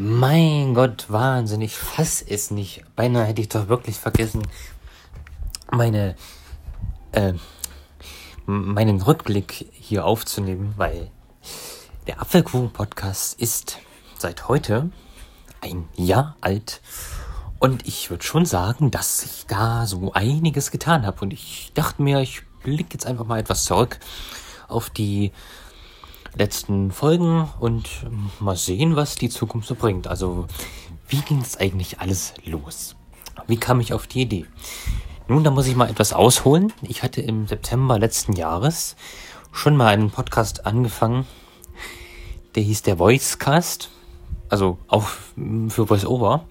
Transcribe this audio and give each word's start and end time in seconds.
Mein 0.00 0.74
Gott, 0.74 1.06
Wahnsinn, 1.08 1.60
ich 1.60 1.76
fass 1.76 2.22
es 2.22 2.52
nicht. 2.52 2.84
Beinahe 2.94 3.24
hätte 3.24 3.40
ich 3.40 3.48
doch 3.48 3.66
wirklich 3.66 3.96
vergessen, 3.96 4.42
meine, 5.72 6.14
äh, 7.10 7.32
meinen 8.46 9.02
Rückblick 9.02 9.68
hier 9.72 10.04
aufzunehmen, 10.04 10.72
weil 10.76 11.10
der 12.06 12.20
Apfelkuchen-Podcast 12.20 13.40
ist 13.40 13.78
seit 14.16 14.46
heute 14.46 14.92
ein 15.62 15.88
Jahr 15.96 16.36
alt 16.42 16.80
und 17.58 17.84
ich 17.88 18.08
würde 18.08 18.22
schon 18.22 18.46
sagen, 18.46 18.92
dass 18.92 19.24
ich 19.24 19.46
da 19.48 19.84
so 19.84 20.12
einiges 20.12 20.70
getan 20.70 21.06
habe 21.06 21.22
und 21.22 21.32
ich 21.32 21.72
dachte 21.74 22.02
mir, 22.02 22.20
ich 22.20 22.42
blicke 22.62 22.92
jetzt 22.92 23.04
einfach 23.04 23.26
mal 23.26 23.40
etwas 23.40 23.64
zurück 23.64 23.98
auf 24.68 24.90
die 24.90 25.32
letzten 26.36 26.90
Folgen 26.90 27.48
und 27.60 27.88
mal 28.40 28.56
sehen, 28.56 28.96
was 28.96 29.16
die 29.16 29.28
Zukunft 29.28 29.68
so 29.68 29.74
bringt. 29.74 30.06
Also, 30.06 30.46
wie 31.08 31.20
ging 31.20 31.40
es 31.40 31.56
eigentlich 31.56 32.00
alles 32.00 32.34
los? 32.44 32.96
Wie 33.46 33.56
kam 33.56 33.80
ich 33.80 33.92
auf 33.92 34.06
die 34.06 34.22
Idee? 34.22 34.46
Nun, 35.26 35.44
da 35.44 35.50
muss 35.50 35.66
ich 35.66 35.76
mal 35.76 35.90
etwas 35.90 36.12
ausholen. 36.12 36.72
Ich 36.82 37.02
hatte 37.02 37.20
im 37.20 37.46
September 37.46 37.98
letzten 37.98 38.32
Jahres 38.34 38.96
schon 39.52 39.76
mal 39.76 39.88
einen 39.88 40.10
Podcast 40.10 40.66
angefangen, 40.66 41.26
der 42.54 42.62
hieß 42.62 42.82
der 42.82 42.98
Voicecast, 42.98 43.90
also 44.48 44.78
auch 44.88 45.06
für 45.68 45.88
VoiceOver. 45.88 46.46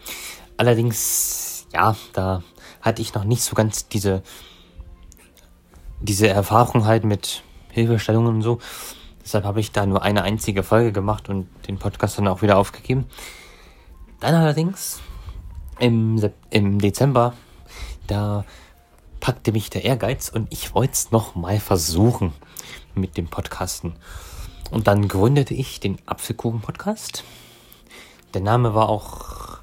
Allerdings, 0.58 1.68
ja, 1.74 1.96
da 2.14 2.44
hatte 2.82 3.02
ich 3.02 3.14
noch 3.14 3.24
nicht 3.24 3.44
so 3.44 3.56
ganz 3.56 3.88
diese, 3.88 4.24
diese 6.00 6.28
Erfahrung 6.28 6.86
halt 6.86 7.04
mit 7.04 7.44
Hilfestellungen 7.70 8.36
und 8.36 8.42
so. 8.42 8.60
Deshalb 9.28 9.44
habe 9.44 9.60
ich 9.60 9.74
da 9.74 9.86
nur 9.86 10.04
eine 10.04 10.24
einzige 10.24 10.64
Folge 10.64 10.94
gemacht 10.94 11.28
und 11.28 11.50
den 11.68 11.78
Podcast 11.78 12.18
dann 12.18 12.30
auch 12.30 12.42
wieder 12.42 12.58
aufgegeben. 12.58 13.08
Dann 14.22 14.34
allerdings 14.34 15.02
im, 15.80 16.32
im 16.50 16.80
Dezember, 16.80 17.34
da 18.08 18.46
packte 19.20 19.52
mich 19.52 19.70
der 19.70 19.84
Ehrgeiz 19.84 20.30
und 20.30 20.48
ich 20.54 20.74
wollte 20.74 20.94
es 20.94 21.12
nochmal 21.12 21.60
versuchen 21.60 22.32
mit 22.96 23.18
dem 23.18 23.28
Podcasten. 23.28 23.98
Und 24.72 24.88
dann 24.88 25.10
gründete 25.10 25.54
ich 25.54 25.82
den 25.82 25.98
Apfelkuchen-Podcast. 26.06 27.26
Der 28.34 28.40
Name 28.40 28.76
war 28.76 28.88
auch, 28.88 29.58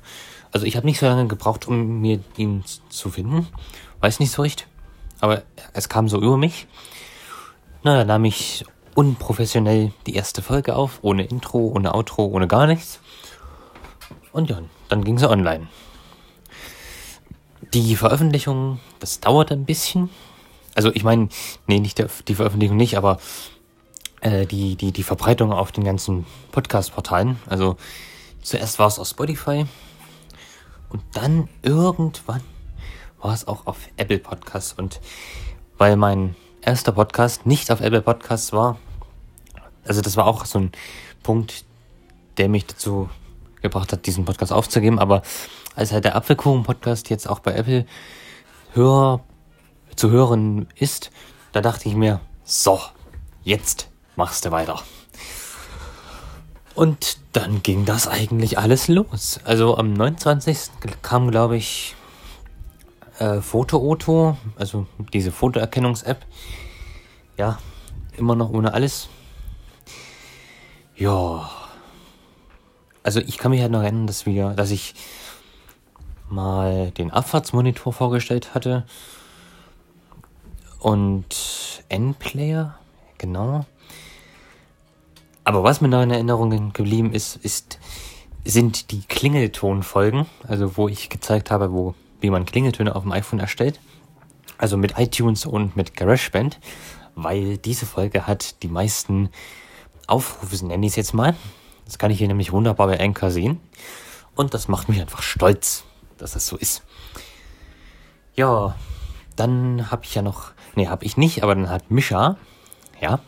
also 0.53 0.67
ich 0.67 0.77
habe 0.77 0.85
nicht 0.85 1.01
so 1.01 1.07
lange 1.07 1.27
gebraucht, 1.27 1.67
um 1.67 2.03
mir 2.03 2.23
ihn 2.37 2.65
zu 2.91 3.09
finden. 3.09 3.47
Weiß 4.01 4.21
nicht 4.21 4.33
so 4.33 4.43
recht, 4.43 4.69
aber 5.21 5.43
es 5.73 5.89
kam 5.89 6.11
so 6.11 6.21
über 6.21 6.37
mich. 6.37 6.67
Na, 7.83 7.97
da 7.97 8.05
nahm 8.05 8.27
ich 8.27 8.67
unprofessionell 8.95 9.93
die 10.07 10.15
erste 10.15 10.43
Folge 10.43 10.77
auf, 10.77 10.99
ohne 11.03 11.25
Intro, 11.25 11.59
ohne 11.59 11.95
Outro, 11.95 12.27
ohne 12.27 12.49
gar 12.49 12.67
nichts. 12.67 13.01
Und 14.33 14.51
ja, 14.51 14.61
dann 14.89 15.05
ging 15.05 15.19
sie 15.19 15.29
online. 15.29 15.69
Die 17.73 17.97
Veröffentlichung, 17.97 18.81
das 19.01 19.21
dauerte 19.21 19.55
ein 19.55 19.65
bisschen. 19.65 20.11
Also 20.75 20.91
ich 20.93 21.05
meine, 21.05 21.29
nee, 21.67 21.81
nicht 21.81 21.99
der, 21.99 22.09
die 22.29 22.35
Veröffentlichung 22.35 22.77
nicht, 22.77 22.97
aber 22.97 23.19
äh, 24.21 24.47
die, 24.47 24.77
die, 24.77 24.93
die 24.93 25.03
Verbreitung 25.03 25.53
auf 25.53 25.73
den 25.73 25.85
ganzen 25.85 26.27
Podcast-Portalen. 26.53 27.39
Also 27.47 27.77
zuerst 28.43 28.79
war 28.79 28.89
es 28.89 28.99
auf 28.99 29.09
Spotify 29.09 29.67
und 30.89 31.03
dann 31.13 31.49
irgendwann 31.63 32.43
war 33.21 33.35
es 33.35 33.47
auch 33.49 33.67
auf 33.67 33.79
Apple 33.97 34.19
Podcasts. 34.19 34.73
Und 34.73 35.01
weil 35.79 35.97
mein 35.97 36.37
erster 36.67 36.93
Podcast 36.93 37.47
nicht 37.47 37.71
auf 37.71 37.81
Apple 37.81 38.03
Podcasts 38.03 38.53
war, 38.53 38.79
also 39.87 40.01
das 40.01 40.17
war 40.17 40.27
auch 40.27 40.45
so 40.47 40.59
ein 40.59 40.73
Punkt, 41.23 41.65
der 42.37 42.49
mich 42.49 42.67
dazu 42.67 43.09
gebracht 43.63 43.93
hat, 43.93 44.07
diesen 44.07 44.25
Podcast 44.25 44.53
aufzugeben. 44.53 44.99
Aber 44.99 45.23
als 45.77 45.93
halt 45.93 46.05
der 46.05 46.17
Apfelkuchen-Podcast 46.17 47.11
jetzt 47.11 47.29
auch 47.29 47.41
bei 47.41 47.55
Apple 47.55 47.87
hör, 48.73 49.21
zu 49.97 50.11
hören 50.11 50.69
ist, 50.75 51.11
da 51.53 51.61
dachte 51.61 51.89
ich 51.89 51.95
mir, 51.95 52.21
so, 52.45 52.81
jetzt 53.43 53.89
machst 54.17 54.45
du 54.45 54.51
weiter. 54.51 54.81
Und 56.75 57.19
dann 57.33 57.63
ging 57.63 57.85
das 57.85 58.09
eigentlich 58.09 58.59
alles 58.59 58.89
los. 58.89 59.39
Also 59.45 59.77
am 59.77 59.93
29. 59.93 60.71
kam, 61.03 61.31
glaube 61.31 61.57
ich, 61.57 61.95
äh, 63.21 63.41
Foto-Oto, 63.41 64.37
also 64.57 64.87
diese 65.13 65.31
Fotoerkennungs-App. 65.31 66.25
Ja, 67.37 67.59
immer 68.17 68.37
noch 68.37 68.51
ohne 68.51 68.73
alles. 68.73 69.09
Ja. 70.97 71.51
Also 73.03 73.21
ich 73.21 73.39
kann 73.39 73.51
mich 73.51 73.61
halt 73.61 73.73
noch 73.73 73.83
erinnern, 73.83 74.07
dass 74.07 74.25
wir, 74.25 74.51
dass 74.51 74.71
ich 74.71 74.95
mal 76.29 76.91
den 76.93 77.11
Abfahrtsmonitor 77.11 77.93
vorgestellt 77.93 78.55
hatte. 78.55 78.85
Und 80.79 81.83
N-Player, 81.89 82.79
genau. 83.19 83.67
Aber 85.45 85.63
was 85.63 85.81
mir 85.81 85.89
noch 85.89 86.03
in 86.03 86.11
Erinnerung 86.11 86.73
geblieben 86.73 87.13
ist, 87.13 87.37
ist, 87.37 87.79
sind 88.45 88.91
die 88.91 89.03
Klingeltonfolgen, 89.03 90.27
also 90.47 90.77
wo 90.77 90.89
ich 90.89 91.11
gezeigt 91.11 91.51
habe, 91.51 91.73
wo, 91.73 91.95
wie 92.21 92.31
man 92.31 92.47
Klingeltöne 92.47 92.95
auf 92.95 93.03
dem 93.03 93.13
iPhone 93.13 93.41
erstellt. 93.41 93.81
Also 94.57 94.77
mit 94.77 94.99
iTunes 94.99 95.47
und 95.47 95.77
mit 95.77 95.97
GarageBand, 95.97 96.59
weil 97.15 97.59
diese 97.59 97.87
Folge 97.87 98.27
hat 98.27 98.63
die 98.63 98.69
meisten 98.69 99.31
Aufrufe, 100.07 100.65
nenne 100.67 100.87
ich 100.87 100.93
es 100.93 100.97
jetzt 100.97 101.15
mal. 101.15 101.35
Das 101.85 101.99
kann 101.99 102.11
ich 102.11 102.19
hier 102.19 102.29
nämlich 102.29 102.53
wunderbar 102.53 102.87
bei 102.87 103.01
Anchor 103.01 103.31
sehen. 103.31 103.61
Und 104.35 104.55
das 104.55 104.69
macht 104.69 104.89
mich 104.89 105.01
einfach 105.01 105.23
stolz, 105.23 105.85
dass 106.19 106.33
das 106.33 106.47
so 106.47 106.57
ist. 106.57 106.83
Ja, 108.35 108.75
dann 109.37 109.91
habe 109.91 110.05
ich 110.05 110.15
ja 110.15 110.23
noch, 110.23 110.53
nee, 110.75 110.89
habe 110.89 111.05
ich 111.05 111.17
nicht, 111.17 111.43
aber 111.43 111.55
dann 111.55 111.71
hat 111.71 111.91
Mischa, 111.91 112.37
ja, 113.01 113.21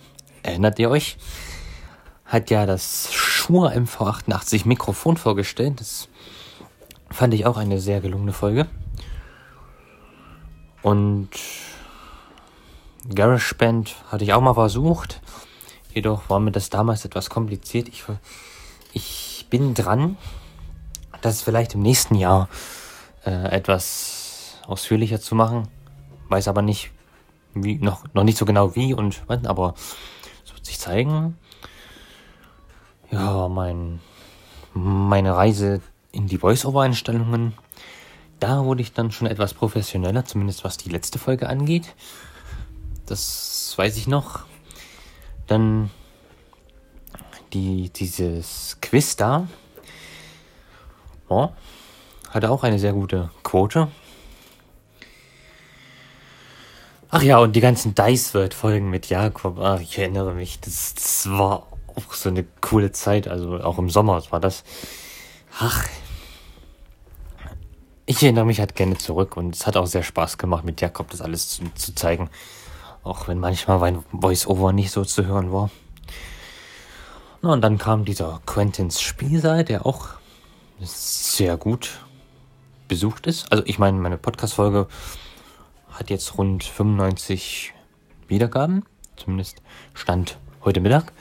erinnert 0.43 0.79
ihr 0.79 0.91
euch, 0.91 1.17
hat 2.25 2.51
ja 2.51 2.67
das 2.67 3.13
Shure 3.13 3.73
MV88 3.73 4.67
Mikrofon 4.67 5.17
vorgestellt. 5.17 5.81
Das 5.81 6.09
fand 7.11 7.35
ich 7.35 7.47
auch 7.47 7.57
eine 7.57 7.79
sehr 7.79 8.01
gelungene 8.01 8.33
Folge. 8.33 8.67
Und 10.83 11.31
GarageBand 13.15 13.95
hatte 14.11 14.25
ich 14.25 14.33
auch 14.33 14.41
mal 14.41 14.55
versucht. 14.55 15.21
Jedoch 15.93 16.29
war 16.29 16.41
mir 16.41 16.53
das 16.53 16.71
damals 16.71 17.05
etwas 17.05 17.31
kompliziert. 17.31 17.89
Ich, 17.89 18.05
ich 18.93 19.47
bin 19.49 19.75
dran, 19.75 20.17
das 21.23 21.43
vielleicht 21.43 21.75
im 21.75 21.83
nächsten 21.83 22.15
Jahr 22.15 22.49
äh, 23.25 23.51
etwas 23.51 24.59
ausführlicher 24.67 25.21
zu 25.21 25.35
machen. 25.35 25.69
Weiß 26.29 26.49
aber 26.49 26.63
nicht, 26.63 26.91
wie, 27.55 27.77
noch, 27.77 28.05
noch 28.13 28.25
nicht 28.25 28.39
so 28.39 28.45
genau 28.45 28.75
wie 28.75 28.95
und 28.95 29.23
wann, 29.27 29.47
aber 29.47 29.75
es 30.45 30.53
wird 30.53 30.67
sich 30.67 30.79
zeigen. 30.79 31.39
Ja, 33.11 33.49
mein, 33.49 34.01
meine 34.75 35.37
Reise 35.37 35.81
in 36.13 36.27
die 36.27 36.39
Voice-Over-Einstellungen, 36.39 37.55
da 38.41 38.65
wurde 38.65 38.83
ich 38.83 38.93
dann 38.93 39.13
schon 39.13 39.29
etwas 39.29 39.55
professioneller, 39.55 40.25
zumindest 40.25 40.65
was 40.65 40.77
die 40.77 40.89
letzte 40.89 41.19
Folge 41.19 41.49
angeht. 41.49 41.95
Das 43.07 43.75
weiß 43.77 43.97
ich 43.97 44.07
noch. 44.07 44.41
Dann 45.47 45.91
die, 47.53 47.91
dieses 47.91 48.79
Quiz 48.83 49.17
da. 49.17 49.47
Oh, 51.29 51.49
hatte 52.31 52.51
auch 52.51 52.63
eine 52.63 52.79
sehr 52.79 52.93
gute 52.93 53.31
Quote. 53.43 53.89
Ach 57.09 57.23
ja, 57.23 57.39
und 57.39 57.55
die 57.55 57.61
ganzen 57.61 57.95
Dice 57.95 58.35
World 58.35 58.53
Folgen 58.53 58.91
mit 58.91 59.09
Jakob. 59.09 59.59
Ach, 59.59 59.81
ich 59.81 59.97
erinnere 59.99 60.35
mich. 60.35 60.61
Das, 60.61 60.95
das 60.95 61.31
war 61.31 61.67
auch 61.95 62.13
so 62.13 62.29
eine 62.29 62.45
coole 62.61 62.93
Zeit. 62.93 63.29
Also 63.29 63.61
auch 63.61 63.79
im 63.79 63.91
Sommer 63.91 64.23
war 64.31 64.41
das. 64.41 64.65
Ach. 65.59 65.87
Ich 68.05 68.23
erinnere 68.23 68.45
mich 68.45 68.61
halt 68.61 68.77
gerne 68.77 68.99
zurück 68.99 69.37
und 69.37 69.55
es 69.55 69.67
hat 69.67 69.77
auch 69.77 69.87
sehr 69.87 70.03
Spaß 70.03 70.39
gemacht, 70.39 70.65
mit 70.65 70.81
Jakob 70.81 71.11
das 71.11 71.21
alles 71.21 71.49
zu, 71.49 71.65
zu 71.75 71.95
zeigen. 71.95 72.31
Auch 73.07 73.29
wenn 73.29 73.39
manchmal 73.39 73.79
mein 73.79 74.05
Voice-Over 74.11 74.73
nicht 74.73 74.91
so 74.91 75.05
zu 75.05 75.27
hören 75.27 75.53
war. 75.53 75.71
Na, 77.41 77.53
und 77.53 77.61
dann 77.61 77.79
kam 77.79 78.05
dieser 78.05 78.41
Quentins 78.47 79.01
Spielsaal, 79.01 79.63
der 79.63 79.87
auch 79.87 80.09
sehr 80.81 81.57
gut 81.57 82.01
besucht 82.89 83.29
ist. 83.29 83.53
Also 83.53 83.63
ich 83.65 83.79
meine, 83.79 83.99
meine 83.99 84.19
Podcast-Folge 84.19 84.89
hat 85.93 86.11
jetzt 86.11 86.37
rund 86.37 86.65
95 86.65 87.75
Wiedergaben. 88.27 88.85
Zumindest 89.17 89.63
Stand 89.95 90.39
heute 90.65 90.81
Mittag. 90.81 91.13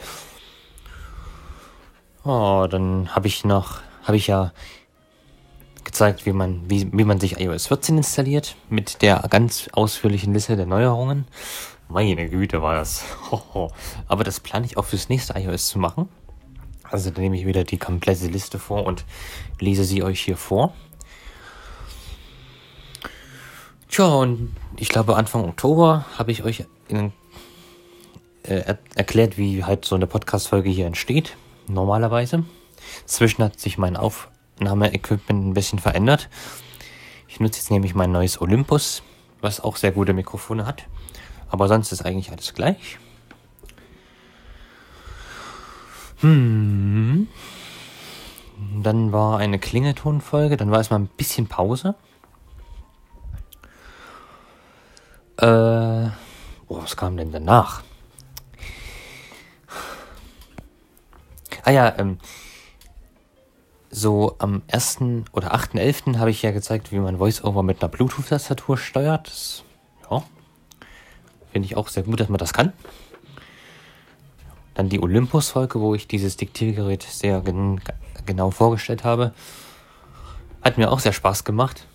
Oh, 2.24 2.66
dann 2.68 3.14
habe 3.14 3.28
ich 3.28 3.46
noch, 3.46 3.82
habe 4.02 4.18
ich 4.18 4.26
ja 4.26 4.54
gezeigt, 5.84 6.26
wie 6.26 6.34
man, 6.34 6.68
wie, 6.68 6.92
wie 6.92 7.04
man 7.04 7.20
sich 7.20 7.40
iOS 7.40 7.68
14 7.68 7.98
installiert, 7.98 8.56
mit 8.70 9.04
der 9.04 9.24
ganz 9.30 9.70
ausführlichen 9.74 10.34
Liste 10.34 10.56
der 10.56 10.66
Neuerungen. 10.66 11.28
Meine 11.88 12.30
Güte 12.30 12.62
war 12.62 12.76
das. 12.76 13.04
Aber 14.08 14.24
das 14.24 14.40
plane 14.40 14.66
ich 14.66 14.78
auch 14.78 14.86
fürs 14.86 15.10
nächste 15.10 15.38
iOS 15.40 15.68
zu 15.68 15.80
machen. 15.80 16.10
Also 16.84 17.10
dann 17.10 17.24
nehme 17.24 17.38
ich 17.38 17.46
wieder 17.46 17.64
die 17.64 17.78
komplette 17.78 18.28
Liste 18.28 18.60
vor 18.60 18.86
und 18.86 19.06
lese 19.60 19.84
sie 19.84 20.04
euch 20.04 20.22
hier 20.22 20.38
vor. 20.38 20.74
Tja, 23.90 24.08
und 24.08 24.56
ich 24.78 24.90
glaube 24.90 25.16
Anfang 25.16 25.46
Oktober 25.46 26.06
habe 26.18 26.32
ich 26.32 26.44
euch 26.44 26.66
in, 26.88 27.14
äh, 28.44 28.56
er 28.60 28.78
erklärt, 28.96 29.38
wie 29.38 29.64
halt 29.64 29.86
so 29.86 29.96
eine 29.96 30.08
Podcast-Folge 30.08 30.70
hier 30.70 30.86
entsteht, 30.86 31.38
normalerweise. 31.68 32.44
Zwischen 33.06 33.44
hat 33.44 33.60
sich 33.60 33.78
mein 33.78 33.96
Aufnahmeequipment 33.96 35.48
ein 35.48 35.54
bisschen 35.54 35.80
verändert. 35.80 36.30
Ich 37.28 37.40
nutze 37.40 37.60
jetzt 37.60 37.72
nämlich 37.72 37.96
mein 37.96 38.12
neues 38.12 38.42
Olympus, 38.42 39.02
was 39.42 39.60
auch 39.60 39.76
sehr 39.76 39.92
gute 39.92 40.14
Mikrofone 40.14 40.66
hat. 40.66 40.88
Aber 41.56 41.70
sonst 41.70 41.94
ist 41.94 42.06
eigentlich 42.06 42.34
alles 42.34 42.54
gleich. 42.54 43.00
Hm. 46.20 47.30
Dann 48.84 49.14
war 49.14 49.38
eine 49.38 49.58
Klingeltonfolge, 49.58 50.58
dann 50.58 50.70
war 50.70 50.82
es 50.82 50.90
mal 50.90 51.00
ein 51.00 51.08
bisschen 51.08 51.48
Pause. 51.48 51.96
Äh, 55.38 55.46
oh, 56.68 56.82
was 56.82 56.98
kam 56.98 57.16
denn 57.16 57.32
danach? 57.32 57.84
Ah 61.64 61.72
ja, 61.72 61.98
ähm, 61.98 62.20
so 63.90 64.36
am 64.40 64.62
1. 64.70 64.98
oder 65.32 65.56
8.11. 65.56 66.18
habe 66.18 66.32
ich 66.32 66.42
ja 66.42 66.52
gezeigt, 66.52 66.92
wie 66.92 67.00
man 67.00 67.18
VoiceOver 67.18 67.64
mit 67.64 67.82
einer 67.82 67.88
Bluetooth-Tastatur 67.88 68.78
steuert. 68.78 69.28
Das, 69.30 69.64
ja, 70.12 70.22
finde 71.56 71.68
ich 71.68 71.78
auch 71.78 71.88
sehr 71.88 72.04
gut, 72.04 72.20
dass 72.20 72.28
man 72.28 72.38
das 72.38 72.52
kann. 72.52 72.74
Dann 74.74 74.90
die 74.90 75.02
Olympus-Folge, 75.02 75.80
wo 75.80 75.96
ich 75.96 76.06
dieses 76.06 76.36
Diktiergerät 76.36 77.02
sehr 77.04 77.40
gen 77.40 77.80
genau 78.26 78.52
vorgestellt 78.52 79.06
habe. 79.06 79.34
Hat 80.62 80.78
mir 80.78 80.92
auch 80.92 81.00
sehr 81.00 81.14
Spaß 81.14 81.46
gemacht. 81.46 81.88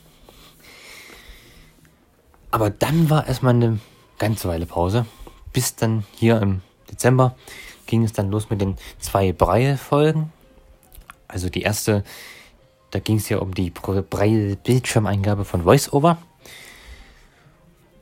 Aber 2.51 2.71
dann 2.71 3.11
war 3.11 3.27
erstmal 3.27 3.53
eine 3.53 3.81
ganze 4.19 4.49
Weile 4.49 4.65
Pause. 4.65 5.05
Bis 5.53 5.77
dann 5.77 6.05
hier 6.13 6.41
im 6.41 6.63
Dezember 6.91 7.37
ging 7.85 8.03
es 8.03 8.15
dann 8.15 8.31
los 8.31 8.49
mit 8.49 8.63
den 8.63 8.77
zwei 8.99 9.35
Breie-Folgen. 9.35 10.33
Also 11.29 11.51
die 11.51 11.61
erste, 11.61 12.03
da 12.93 12.99
ging 12.99 13.19
es 13.19 13.29
ja 13.29 13.41
um 13.41 13.53
die 13.53 13.69
Breie-Bildschirmeingabe 13.69 15.45
von 15.45 15.67
VoiceOver. 15.67 16.17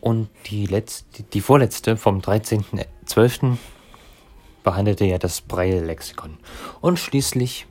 Und 0.09 0.31
die 0.47 0.65
letzte, 0.65 1.23
die 1.23 1.43
vorletzte 1.43 1.99
vom 1.99 2.21
13.12. 2.21 3.59
behandelte 4.65 5.05
ja 5.05 5.19
das 5.19 5.43
Breie-Lexikon. 5.43 6.39
Und 6.81 6.99
schließlich 6.99 7.67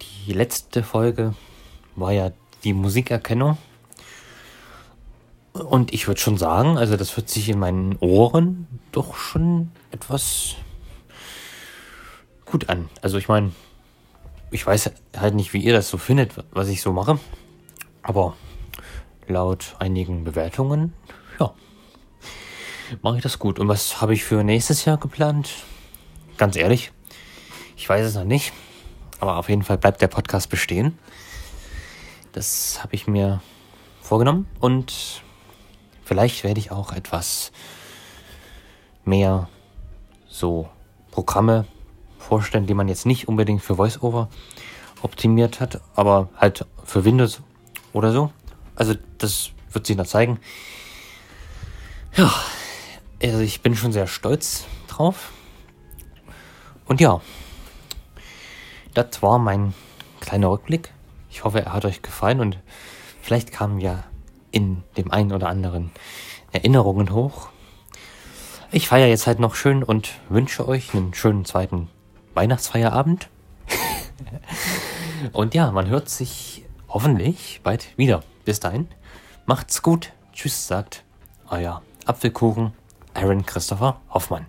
die 0.00 0.32
letzte 0.32 0.82
Folge 0.82 1.36
war 1.94 2.10
ja 2.10 2.32
die 2.64 2.72
Musikerkennung. 2.72 3.56
Und 5.52 5.94
ich 5.94 6.08
würde 6.08 6.20
schon 6.20 6.38
sagen, 6.38 6.76
also 6.76 6.96
das 6.96 7.16
hört 7.16 7.28
sich 7.28 7.48
in 7.48 7.60
meinen 7.60 7.96
Ohren 8.00 8.66
doch 8.90 9.14
schon 9.14 9.70
etwas 9.92 10.56
gut 12.46 12.68
an. 12.68 12.88
Also 13.00 13.16
ich 13.16 13.28
meine, 13.28 13.52
ich 14.50 14.66
weiß 14.66 14.90
halt 15.16 15.36
nicht, 15.36 15.52
wie 15.52 15.62
ihr 15.62 15.72
das 15.72 15.88
so 15.88 15.98
findet, 15.98 16.32
was 16.50 16.66
ich 16.66 16.82
so 16.82 16.92
mache. 16.92 17.20
Aber 18.02 18.34
laut 19.26 19.76
einigen 19.78 20.24
Bewertungen, 20.24 20.92
ja, 21.38 21.52
mache 23.02 23.16
ich 23.16 23.22
das 23.22 23.38
gut. 23.38 23.58
Und 23.58 23.68
was 23.68 24.00
habe 24.00 24.14
ich 24.14 24.24
für 24.24 24.44
nächstes 24.44 24.84
Jahr 24.84 24.98
geplant? 24.98 25.50
Ganz 26.36 26.56
ehrlich, 26.56 26.92
ich 27.76 27.88
weiß 27.88 28.06
es 28.06 28.14
noch 28.14 28.24
nicht. 28.24 28.52
Aber 29.20 29.36
auf 29.36 29.48
jeden 29.48 29.62
Fall 29.62 29.78
bleibt 29.78 30.02
der 30.02 30.08
Podcast 30.08 30.50
bestehen. 30.50 30.98
Das 32.32 32.82
habe 32.82 32.94
ich 32.94 33.06
mir 33.06 33.40
vorgenommen. 34.00 34.48
Und 34.58 35.22
Vielleicht 36.12 36.44
werde 36.44 36.60
ich 36.60 36.70
auch 36.70 36.92
etwas 36.92 37.52
mehr 39.04 39.48
so 40.28 40.68
Programme 41.10 41.64
vorstellen, 42.18 42.66
die 42.66 42.74
man 42.74 42.88
jetzt 42.88 43.06
nicht 43.06 43.28
unbedingt 43.28 43.62
für 43.62 43.78
VoiceOver 43.78 44.28
optimiert 45.00 45.60
hat, 45.60 45.80
aber 45.94 46.28
halt 46.36 46.66
für 46.84 47.04
Windows 47.04 47.40
oder 47.92 48.12
so. 48.12 48.30
Also 48.82 48.96
das 49.18 49.52
wird 49.70 49.86
sich 49.86 49.96
noch 49.96 50.08
zeigen. 50.08 50.40
Ja, 52.16 52.34
also 53.22 53.38
ich 53.38 53.62
bin 53.62 53.76
schon 53.76 53.92
sehr 53.92 54.08
stolz 54.08 54.64
drauf. 54.88 55.30
Und 56.86 57.00
ja, 57.00 57.20
das 58.92 59.22
war 59.22 59.38
mein 59.38 59.72
kleiner 60.18 60.50
Rückblick. 60.50 60.92
Ich 61.30 61.44
hoffe, 61.44 61.64
er 61.64 61.74
hat 61.74 61.84
euch 61.84 62.02
gefallen 62.02 62.40
und 62.40 62.58
vielleicht 63.20 63.52
kamen 63.52 63.78
ja 63.78 64.02
in 64.50 64.82
dem 64.96 65.12
einen 65.12 65.30
oder 65.32 65.48
anderen 65.48 65.92
Erinnerungen 66.50 67.12
hoch. 67.12 67.50
Ich 68.72 68.88
feiere 68.88 69.06
jetzt 69.06 69.28
halt 69.28 69.38
noch 69.38 69.54
schön 69.54 69.84
und 69.84 70.10
wünsche 70.28 70.66
euch 70.66 70.92
einen 70.92 71.14
schönen 71.14 71.44
zweiten 71.44 71.88
Weihnachtsfeierabend. 72.34 73.28
und 75.32 75.54
ja, 75.54 75.70
man 75.70 75.86
hört 75.86 76.08
sich 76.08 76.64
hoffentlich 76.88 77.60
bald 77.62 77.96
wieder. 77.96 78.24
Bis 78.44 78.60
dahin, 78.60 78.88
macht's 79.46 79.82
gut. 79.82 80.12
Tschüss, 80.32 80.66
sagt 80.66 81.04
euer 81.48 81.82
Apfelkuchen 82.06 82.72
Aaron 83.14 83.44
Christopher 83.44 84.00
Hoffmann. 84.10 84.46